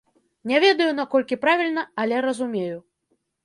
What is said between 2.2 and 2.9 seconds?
разумею.